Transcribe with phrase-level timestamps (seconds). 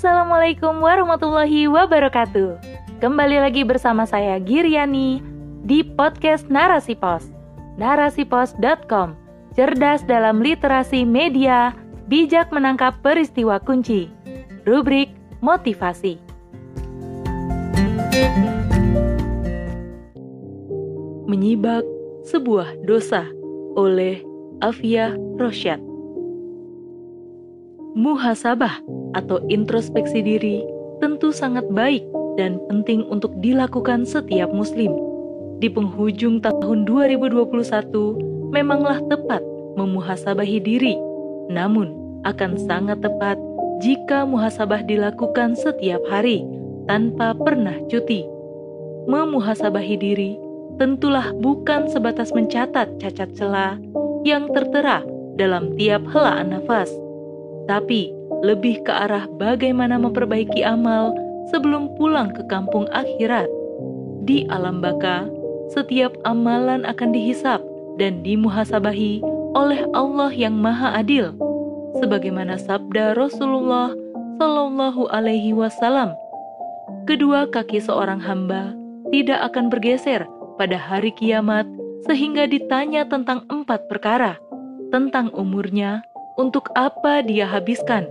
[0.00, 2.56] Assalamualaikum warahmatullahi wabarakatuh.
[3.04, 5.20] Kembali lagi bersama saya Giriani
[5.60, 7.28] di podcast Narasi Pos.
[7.76, 9.12] Narasipos.com.
[9.52, 11.76] Cerdas dalam literasi media,
[12.08, 14.08] bijak menangkap peristiwa kunci.
[14.64, 15.12] Rubrik
[15.44, 16.16] motivasi.
[21.28, 21.84] Menyibak
[22.24, 23.28] sebuah dosa
[23.76, 24.24] oleh
[24.64, 25.89] Afia Rosyad.
[28.00, 28.80] Muhasabah
[29.12, 30.64] atau introspeksi diri
[31.04, 32.00] tentu sangat baik
[32.40, 34.88] dan penting untuk dilakukan setiap muslim.
[35.60, 37.44] Di penghujung tahun 2021
[38.56, 39.44] memanglah tepat
[39.76, 40.96] memuhasabahi diri.
[41.52, 41.92] Namun,
[42.24, 43.36] akan sangat tepat
[43.84, 46.40] jika muhasabah dilakukan setiap hari
[46.88, 48.24] tanpa pernah cuti.
[49.12, 50.40] Memuhasabahi diri
[50.80, 53.76] tentulah bukan sebatas mencatat cacat celah
[54.24, 55.04] yang tertera
[55.36, 56.88] dalam tiap helaan nafas,
[57.68, 61.12] tapi lebih ke arah bagaimana memperbaiki amal
[61.52, 63.50] sebelum pulang ke kampung akhirat.
[64.24, 65.26] Di alam baka,
[65.72, 67.60] setiap amalan akan dihisap
[67.98, 69.20] dan dimuhasabahi
[69.52, 71.34] oleh Allah yang Maha Adil,
[71.98, 73.92] sebagaimana sabda Rasulullah
[74.38, 76.14] Shallallahu Alaihi Wasallam.
[77.04, 78.72] Kedua kaki seorang hamba
[79.10, 80.24] tidak akan bergeser
[80.56, 81.66] pada hari kiamat
[82.06, 84.38] sehingga ditanya tentang empat perkara,
[84.94, 88.06] tentang umurnya, untuk apa dia habiskan,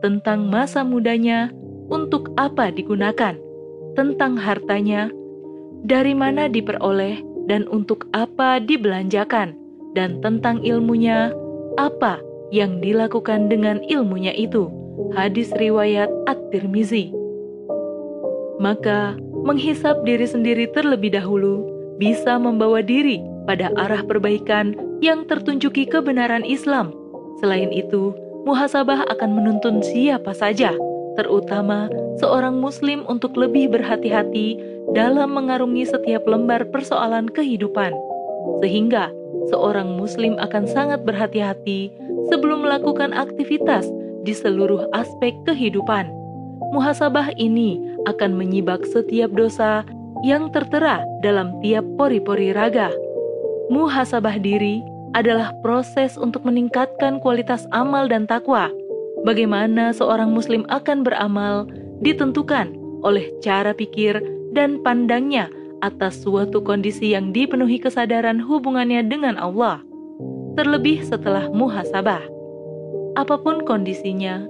[0.00, 1.50] tentang masa mudanya,
[1.88, 3.34] untuk apa digunakan,
[3.96, 5.10] tentang hartanya,
[5.84, 9.56] dari mana diperoleh, dan untuk apa dibelanjakan,
[9.96, 11.32] dan tentang ilmunya,
[11.80, 12.20] apa
[12.54, 14.68] yang dilakukan dengan ilmunya itu.
[15.14, 17.14] Hadis riwayat At-Tirmizi.
[18.58, 19.14] Maka,
[19.46, 21.64] menghisap diri sendiri terlebih dahulu
[21.96, 26.90] bisa membawa diri pada arah perbaikan yang tertunjuki kebenaran Islam.
[27.38, 30.74] Selain itu, muhasabah akan menuntun siapa saja,
[31.14, 31.86] terutama
[32.18, 34.58] seorang Muslim, untuk lebih berhati-hati
[34.94, 37.94] dalam mengarungi setiap lembar persoalan kehidupan,
[38.62, 39.14] sehingga
[39.54, 41.94] seorang Muslim akan sangat berhati-hati
[42.26, 43.86] sebelum melakukan aktivitas
[44.26, 46.10] di seluruh aspek kehidupan.
[46.74, 49.86] Muhasabah ini akan menyibak setiap dosa
[50.26, 52.90] yang tertera dalam tiap pori-pori raga.
[53.70, 54.82] Muhasabah diri
[55.16, 58.68] adalah proses untuk meningkatkan kualitas amal dan takwa.
[59.24, 61.66] Bagaimana seorang Muslim akan beramal
[62.04, 64.18] ditentukan oleh cara pikir
[64.52, 65.50] dan pandangnya
[65.82, 69.82] atas suatu kondisi yang dipenuhi kesadaran hubungannya dengan Allah,
[70.58, 72.22] terlebih setelah muhasabah.
[73.14, 74.46] Apa pun kondisinya,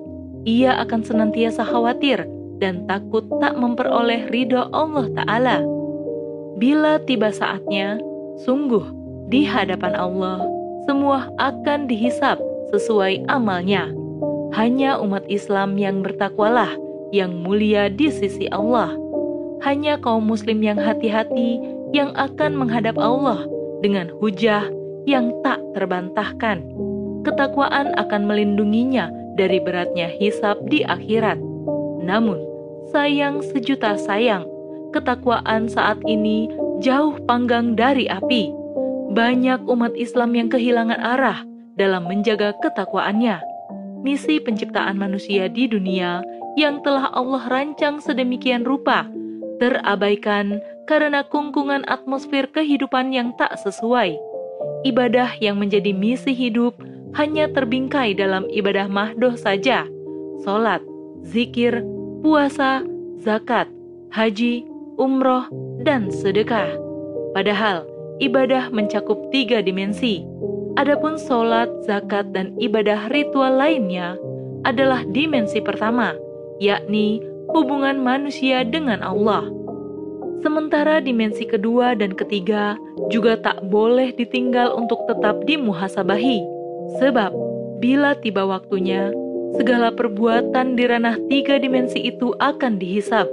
[0.49, 2.25] ia akan senantiasa khawatir
[2.59, 5.59] dan takut tak memperoleh ridho Allah Ta'ala.
[6.59, 8.01] Bila tiba saatnya,
[8.43, 8.98] sungguh
[9.29, 10.41] di hadapan Allah,
[10.89, 12.41] semua akan dihisap
[12.73, 13.93] sesuai amalnya.
[14.57, 16.73] Hanya umat Islam yang bertakwalah
[17.13, 18.97] yang mulia di sisi Allah.
[19.61, 21.61] Hanya kaum muslim yang hati-hati
[21.93, 23.45] yang akan menghadap Allah
[23.85, 24.65] dengan hujah
[25.05, 26.65] yang tak terbantahkan.
[27.29, 31.37] Ketakwaan akan melindunginya dari beratnya hisap di akhirat.
[32.01, 32.41] Namun,
[32.89, 34.49] sayang sejuta sayang,
[34.97, 36.49] ketakwaan saat ini
[36.81, 38.58] jauh panggang dari api
[39.19, 41.43] banyak umat Islam yang kehilangan arah
[41.75, 43.43] dalam menjaga ketakwaannya.
[44.07, 46.23] Misi penciptaan manusia di dunia
[46.55, 49.11] yang telah Allah rancang sedemikian rupa
[49.59, 54.15] terabaikan karena kungkungan atmosfer kehidupan yang tak sesuai.
[54.87, 56.79] Ibadah yang menjadi misi hidup
[57.19, 59.83] hanya terbingkai dalam ibadah mahdoh saja,
[60.47, 60.79] solat,
[61.27, 61.83] zikir,
[62.23, 62.87] puasa,
[63.19, 63.67] zakat,
[64.15, 64.63] haji,
[64.95, 65.51] umroh,
[65.83, 66.71] dan sedekah.
[67.35, 70.27] Padahal, ibadah mencakup tiga dimensi.
[70.79, 74.15] Adapun sholat, zakat, dan ibadah ritual lainnya
[74.63, 76.15] adalah dimensi pertama,
[76.63, 77.19] yakni
[77.51, 79.47] hubungan manusia dengan Allah.
[80.39, 82.79] Sementara dimensi kedua dan ketiga
[83.11, 86.47] juga tak boleh ditinggal untuk tetap dimuhasabahi.
[87.03, 87.35] Sebab,
[87.83, 89.11] bila tiba waktunya,
[89.59, 93.27] segala perbuatan di ranah tiga dimensi itu akan dihisap.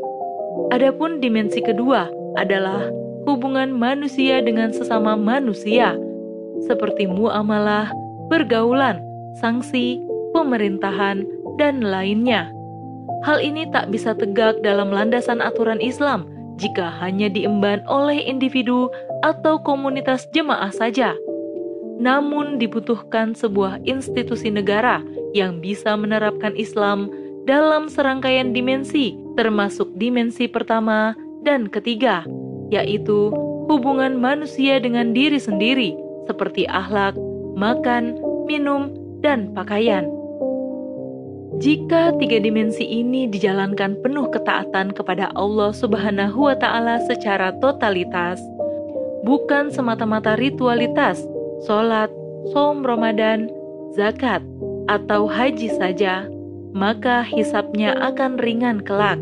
[0.74, 2.10] Adapun dimensi kedua
[2.42, 2.90] adalah
[3.26, 5.98] hubungan manusia dengan sesama manusia,
[6.66, 7.92] seperti muamalah,
[8.30, 9.02] pergaulan,
[9.42, 10.00] sanksi,
[10.32, 11.26] pemerintahan,
[11.60, 12.50] dan lainnya.
[13.26, 16.30] Hal ini tak bisa tegak dalam landasan aturan Islam
[16.62, 18.88] jika hanya diemban oleh individu
[19.26, 21.18] atau komunitas jemaah saja.
[21.96, 25.00] Namun, dibutuhkan sebuah institusi negara
[25.32, 27.08] yang bisa menerapkan Islam
[27.48, 31.16] dalam serangkaian dimensi, termasuk dimensi pertama
[31.48, 32.28] dan ketiga,
[32.74, 33.34] yaitu
[33.70, 35.98] hubungan manusia dengan diri sendiri,
[36.30, 37.18] seperti akhlak,
[37.58, 40.06] makan, minum, dan pakaian.
[41.56, 48.44] Jika tiga dimensi ini dijalankan penuh ketaatan kepada Allah Subhanahu wa Ta'ala secara totalitas,
[49.24, 51.24] bukan semata-mata ritualitas,
[51.64, 52.12] sholat,
[52.52, 53.48] som Ramadan,
[53.96, 54.44] zakat,
[54.92, 56.28] atau haji saja,
[56.76, 59.18] maka hisapnya akan ringan kelak.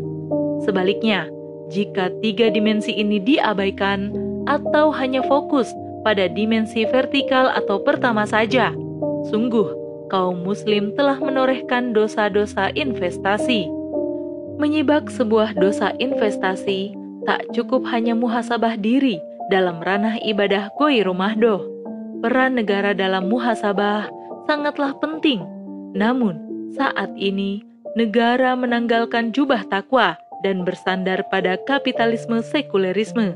[0.66, 1.30] Sebaliknya,
[1.72, 4.12] jika tiga dimensi ini diabaikan
[4.44, 5.72] atau hanya fokus
[6.04, 8.76] pada dimensi vertikal atau pertama saja,
[9.32, 9.72] sungguh
[10.12, 13.66] kaum Muslim telah menorehkan dosa-dosa investasi.
[14.60, 16.94] Menyibak sebuah dosa investasi
[17.24, 19.18] tak cukup hanya muhasabah diri
[19.48, 21.64] dalam ranah ibadah koi rumah doh.
[22.20, 24.08] Peran negara dalam muhasabah
[24.44, 25.44] sangatlah penting.
[25.96, 26.40] Namun,
[26.76, 27.64] saat ini
[27.94, 33.32] negara menanggalkan jubah takwa dan bersandar pada kapitalisme sekulerisme,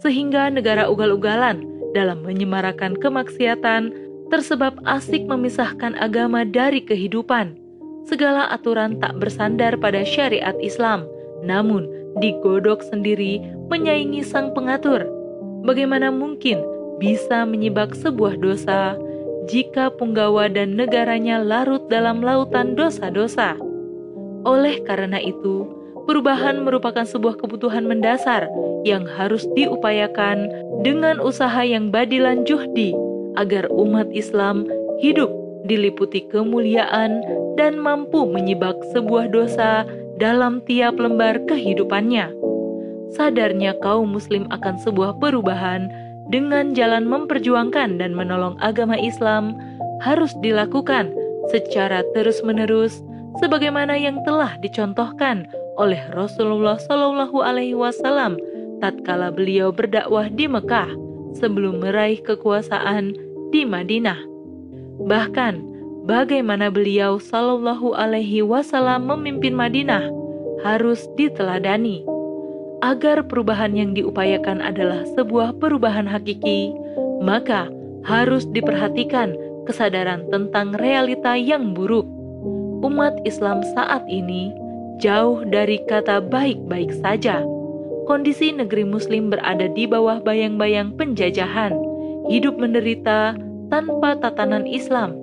[0.00, 1.62] sehingga negara ugal-ugalan
[1.92, 3.92] dalam menyemarakan kemaksiatan
[4.32, 7.56] tersebab asik memisahkan agama dari kehidupan.
[8.08, 11.04] Segala aturan tak bersandar pada syariat Islam,
[11.44, 11.84] namun
[12.24, 15.04] digodok sendiri menyaingi sang pengatur.
[15.68, 16.64] Bagaimana mungkin
[16.96, 18.96] bisa menyibak sebuah dosa
[19.48, 23.60] jika punggawa dan negaranya larut dalam lautan dosa-dosa?
[24.48, 25.68] Oleh karena itu,
[26.08, 28.48] perubahan merupakan sebuah kebutuhan mendasar
[28.88, 30.48] yang harus diupayakan
[30.80, 32.96] dengan usaha yang badilan juhdi
[33.36, 34.64] agar umat Islam
[35.04, 35.28] hidup
[35.68, 37.20] diliputi kemuliaan
[37.60, 39.84] dan mampu menyibak sebuah dosa
[40.16, 42.32] dalam tiap lembar kehidupannya.
[43.12, 45.92] Sadarnya kaum muslim akan sebuah perubahan
[46.32, 49.60] dengan jalan memperjuangkan dan menolong agama Islam
[50.00, 51.12] harus dilakukan
[51.52, 53.00] secara terus-menerus
[53.40, 58.36] sebagaimana yang telah dicontohkan oleh Rasulullah Shallallahu alaihi wasallam
[58.82, 60.90] tatkala beliau berdakwah di Mekah
[61.38, 63.14] sebelum meraih kekuasaan
[63.54, 64.18] di Madinah.
[64.98, 65.54] Bahkan,
[66.10, 70.10] bagaimana beliau Shallallahu Alaihi Wasallam memimpin Madinah
[70.66, 72.02] harus diteladani.
[72.78, 76.70] Agar perubahan yang diupayakan adalah sebuah perubahan hakiki,
[77.22, 77.66] maka
[78.06, 79.34] harus diperhatikan
[79.66, 82.06] kesadaran tentang realita yang buruk.
[82.78, 84.54] Umat Islam saat ini
[84.98, 87.46] jauh dari kata baik-baik saja.
[88.10, 91.76] Kondisi negeri Muslim berada di bawah bayang-bayang penjajahan
[92.28, 93.36] hidup menderita
[93.72, 95.16] tanpa tatanan Islam.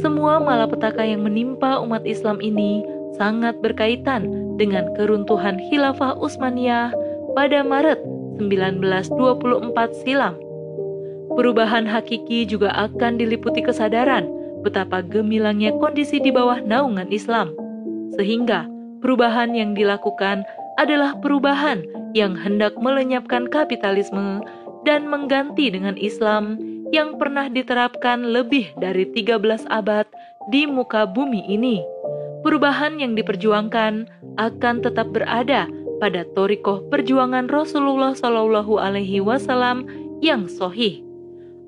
[0.00, 2.84] Semua malapetaka yang menimpa umat Islam ini
[3.16, 4.28] sangat berkaitan
[4.60, 6.92] dengan keruntuhan Khilafah Utsmaniyah
[7.32, 8.00] pada Maret
[8.40, 10.36] 1924 silam.
[11.36, 14.28] Perubahan hakiki juga akan diliputi kesadaran
[14.60, 17.56] betapa gemilangnya kondisi di bawah naungan Islam.
[18.16, 20.44] Sehingga perubahan yang dilakukan
[20.78, 21.84] adalah perubahan
[22.16, 24.40] yang hendak melenyapkan kapitalisme
[24.88, 26.56] dan mengganti dengan Islam
[26.90, 30.06] yang pernah diterapkan lebih dari 13 abad
[30.48, 31.82] di muka bumi ini.
[32.40, 34.08] Perubahan yang diperjuangkan
[34.40, 35.68] akan tetap berada
[36.00, 39.84] pada torikoh perjuangan Rasulullah Shallallahu Alaihi Wasallam
[40.24, 41.04] yang sohih.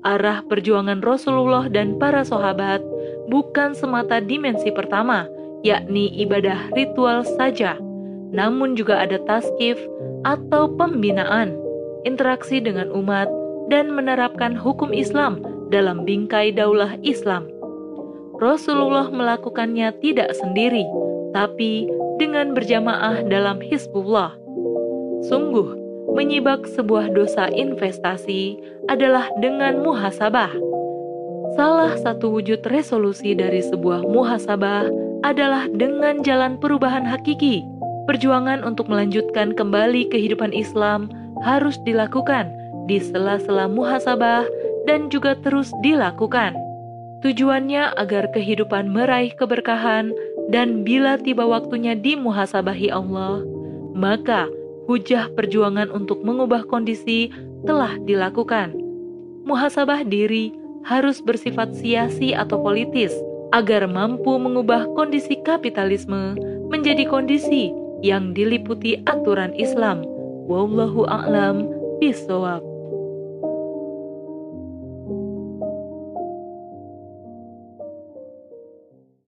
[0.03, 2.83] Arah perjuangan Rasulullah dan para sahabat
[3.31, 5.29] bukan semata dimensi pertama,
[5.63, 7.79] yakni ibadah ritual saja,
[8.35, 9.79] namun juga ada taskif
[10.27, 11.63] atau pembinaan
[12.03, 13.27] interaksi dengan umat,
[13.71, 15.39] dan menerapkan hukum Islam
[15.71, 17.47] dalam bingkai daulah Islam.
[18.37, 20.83] Rasulullah melakukannya tidak sendiri,
[21.31, 21.87] tapi
[22.19, 24.35] dengan berjamaah dalam Hizbullah.
[25.31, 25.79] Sungguh,
[26.11, 28.59] menyibak sebuah dosa investasi
[28.91, 30.51] adalah dengan muhasabah.
[31.55, 34.91] Salah satu wujud resolusi dari sebuah muhasabah
[35.23, 37.63] adalah dengan jalan perubahan hakiki,
[38.05, 41.07] perjuangan untuk melanjutkan kembali kehidupan Islam
[41.41, 42.51] harus dilakukan
[42.85, 44.45] di sela-sela muhasabah
[44.83, 46.53] dan juga terus dilakukan.
[47.23, 50.11] Tujuannya agar kehidupan meraih keberkahan
[50.51, 53.39] dan bila tiba waktunya dimuhasabahi Allah,
[53.95, 54.51] maka
[54.91, 57.31] hujah perjuangan untuk mengubah kondisi
[57.63, 58.75] telah dilakukan.
[59.47, 60.51] Muhasabah diri
[60.83, 63.15] harus bersifat siasi atau politis
[63.53, 66.35] agar mampu mengubah kondisi kapitalisme
[66.73, 67.69] menjadi kondisi
[68.01, 70.03] yang diliputi aturan Islam
[70.43, 71.71] Wallahu a'lam
[72.03, 72.72] bishawab.